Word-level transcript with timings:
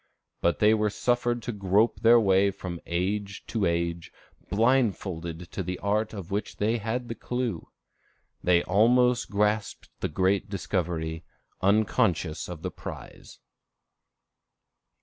But 0.41 0.57
they 0.57 0.73
were 0.73 0.89
suffered 0.89 1.43
to 1.43 1.51
grope 1.51 1.99
their 1.99 2.19
way 2.19 2.49
from 2.49 2.79
age 2.87 3.45
to 3.45 3.67
age 3.67 4.11
blindfolded 4.49 5.51
to 5.51 5.61
the 5.61 5.77
art 5.77 6.11
of 6.11 6.31
which 6.31 6.57
they 6.57 6.79
had 6.79 7.07
the 7.07 7.13
clew. 7.13 7.69
They 8.43 8.63
almost 8.63 9.29
grasped 9.29 9.91
the 9.99 10.09
great 10.09 10.49
discovery, 10.49 11.23
unconscious 11.61 12.49
of 12.49 12.63
the 12.63 12.71
prize. 12.71 13.37